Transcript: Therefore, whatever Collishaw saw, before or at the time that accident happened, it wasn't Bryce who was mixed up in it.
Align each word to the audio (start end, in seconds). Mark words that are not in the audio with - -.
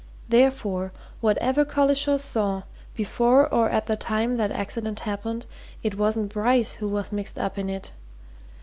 Therefore, 0.29 0.91
whatever 1.19 1.63
Collishaw 1.63 2.17
saw, 2.17 2.63
before 2.95 3.47
or 3.53 3.69
at 3.69 3.85
the 3.85 3.95
time 3.95 4.37
that 4.37 4.51
accident 4.51 5.01
happened, 5.01 5.45
it 5.83 5.93
wasn't 5.95 6.33
Bryce 6.33 6.71
who 6.73 6.89
was 6.89 7.11
mixed 7.11 7.37
up 7.37 7.55
in 7.59 7.69
it. 7.69 7.91